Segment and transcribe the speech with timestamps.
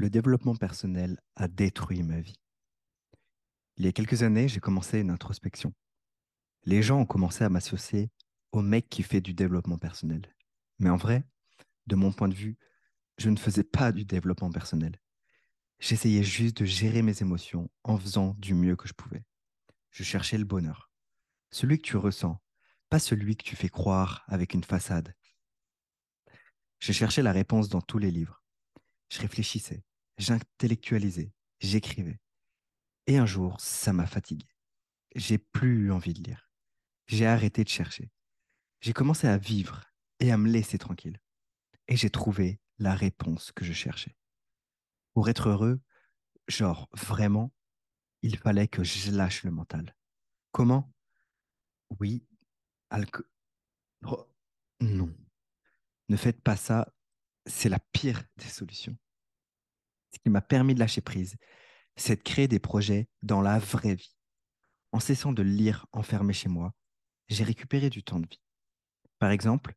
[0.00, 2.40] Le développement personnel a détruit ma vie.
[3.76, 5.74] Il y a quelques années, j'ai commencé une introspection.
[6.64, 8.10] Les gens ont commencé à m'associer
[8.52, 10.22] au mec qui fait du développement personnel.
[10.78, 11.26] Mais en vrai,
[11.86, 12.56] de mon point de vue,
[13.18, 14.98] je ne faisais pas du développement personnel.
[15.80, 19.26] J'essayais juste de gérer mes émotions en faisant du mieux que je pouvais.
[19.90, 20.90] Je cherchais le bonheur.
[21.50, 22.40] Celui que tu ressens,
[22.88, 25.14] pas celui que tu fais croire avec une façade.
[26.78, 28.42] Je cherchais la réponse dans tous les livres.
[29.10, 29.84] Je réfléchissais,
[30.20, 32.20] j'intellectualisais, j'écrivais.
[33.06, 34.46] Et un jour, ça m'a fatigué.
[35.16, 36.50] J'ai plus eu envie de lire.
[37.06, 38.10] J'ai arrêté de chercher.
[38.80, 39.82] J'ai commencé à vivre
[40.20, 41.20] et à me laisser tranquille.
[41.88, 44.16] Et j'ai trouvé la réponse que je cherchais.
[45.14, 45.80] Pour être heureux,
[46.46, 47.52] genre vraiment,
[48.22, 49.96] il fallait que je lâche le mental.
[50.52, 50.92] Comment?
[51.98, 52.24] Oui.
[54.04, 54.28] Oh,
[54.80, 55.12] non.
[56.08, 56.92] Ne faites pas ça,
[57.46, 58.96] c'est la pire des solutions.
[60.12, 61.36] Ce qui m'a permis de lâcher prise,
[61.96, 64.16] c'est de créer des projets dans la vraie vie.
[64.92, 66.72] En cessant de lire enfermé chez moi,
[67.28, 68.40] j'ai récupéré du temps de vie.
[69.18, 69.74] Par exemple,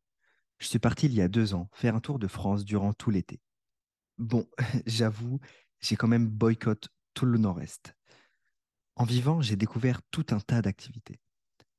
[0.58, 3.10] je suis parti il y a deux ans faire un tour de France durant tout
[3.10, 3.40] l'été.
[4.18, 4.48] Bon,
[4.86, 5.40] j'avoue,
[5.80, 7.94] j'ai quand même boycott tout le nord-est.
[8.96, 11.20] En vivant, j'ai découvert tout un tas d'activités.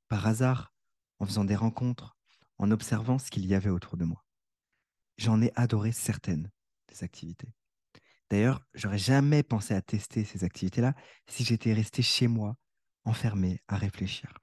[0.08, 0.73] Par hasard,
[1.19, 2.16] en faisant des rencontres,
[2.58, 4.23] en observant ce qu'il y avait autour de moi.
[5.17, 6.52] J'en ai adoré certaines
[6.90, 7.53] des activités.
[8.30, 10.95] D'ailleurs, j'aurais jamais pensé à tester ces activités-là
[11.28, 12.58] si j'étais resté chez moi,
[13.04, 14.34] enfermé, à réfléchir.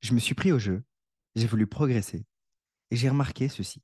[0.00, 0.84] Je me suis pris au jeu,
[1.34, 2.26] j'ai voulu progresser,
[2.90, 3.82] et j'ai remarqué ceci.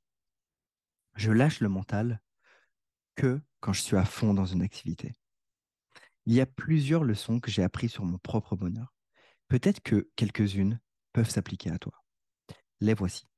[1.16, 2.22] Je lâche le mental
[3.14, 5.12] que quand je suis à fond dans une activité.
[6.26, 8.94] Il y a plusieurs leçons que j'ai apprises sur mon propre bonheur.
[9.48, 10.80] Peut-être que quelques-unes
[11.12, 11.92] peuvent s'appliquer à toi.
[12.80, 13.28] Les voici.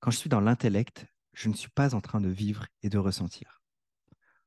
[0.00, 2.98] Quand je suis dans l'intellect, je ne suis pas en train de vivre et de
[2.98, 3.55] ressentir.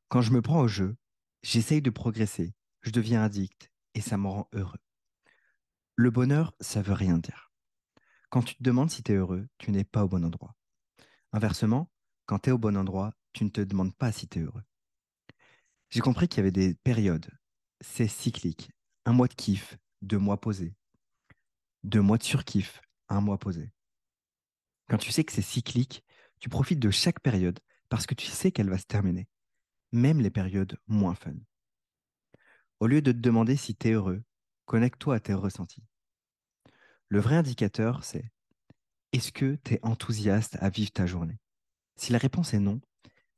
[0.10, 0.98] Quand je me prends au jeu,
[1.44, 4.80] j'essaye de progresser, je deviens addict et ça me rend heureux.
[5.96, 7.52] Le bonheur, ça veut rien dire.
[8.32, 10.56] Quand tu te demandes si tu es heureux, tu n'es pas au bon endroit.
[11.32, 11.92] Inversement,
[12.26, 14.64] quand tu es au bon endroit, tu ne te demandes pas si tu es heureux.
[15.92, 17.30] J'ai compris qu'il y avait des périodes.
[17.80, 18.72] C'est cyclique.
[19.06, 20.74] Un mois de kiff, deux mois posés.
[21.84, 23.72] Deux mois de surkiff, un mois posé.
[24.90, 26.04] Quand tu sais que c'est cyclique,
[26.40, 29.28] tu profites de chaque période parce que tu sais qu'elle va se terminer
[29.92, 31.36] même les périodes moins fun.
[32.80, 34.24] Au lieu de te demander si tu es heureux,
[34.66, 35.84] connecte-toi à tes ressentis.
[37.10, 38.32] Le vrai indicateur, c'est
[39.12, 41.40] est-ce que tu es enthousiaste à vivre ta journée?
[41.96, 42.80] Si la réponse est non,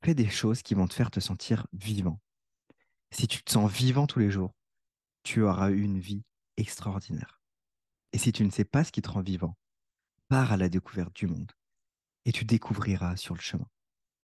[0.03, 2.19] fais des choses qui vont te faire te sentir vivant.
[3.11, 4.53] Si tu te sens vivant tous les jours,
[5.23, 6.23] tu auras une vie
[6.57, 7.41] extraordinaire.
[8.13, 9.55] Et si tu ne sais pas ce qui te rend vivant,
[10.27, 11.51] pars à la découverte du monde
[12.25, 13.67] et tu découvriras sur le chemin.